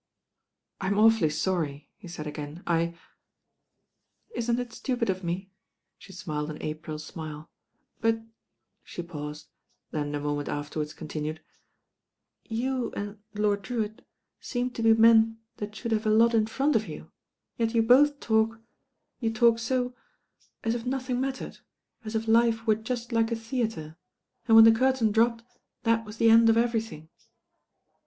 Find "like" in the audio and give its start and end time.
23.11-23.31